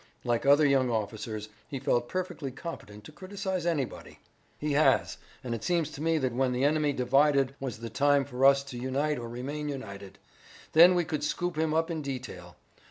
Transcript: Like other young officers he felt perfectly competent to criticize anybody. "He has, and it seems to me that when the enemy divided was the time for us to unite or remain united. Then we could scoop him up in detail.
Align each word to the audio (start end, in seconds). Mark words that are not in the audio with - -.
Like 0.23 0.47
other 0.47 0.65
young 0.65 0.89
officers 0.89 1.49
he 1.67 1.77
felt 1.77 2.09
perfectly 2.09 2.49
competent 2.49 3.03
to 3.03 3.11
criticize 3.11 3.67
anybody. 3.67 4.17
"He 4.57 4.71
has, 4.73 5.17
and 5.43 5.53
it 5.53 5.63
seems 5.63 5.91
to 5.91 6.01
me 6.01 6.17
that 6.17 6.33
when 6.33 6.53
the 6.53 6.63
enemy 6.63 6.91
divided 6.91 7.53
was 7.59 7.77
the 7.77 7.89
time 7.91 8.25
for 8.25 8.43
us 8.43 8.63
to 8.63 8.79
unite 8.79 9.19
or 9.19 9.29
remain 9.29 9.69
united. 9.69 10.17
Then 10.73 10.95
we 10.95 11.05
could 11.05 11.23
scoop 11.23 11.55
him 11.55 11.75
up 11.75 11.91
in 11.91 12.01
detail. 12.01 12.55